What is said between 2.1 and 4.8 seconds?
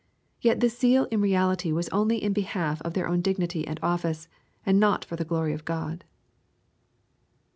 in behalf of their own dignity and office, and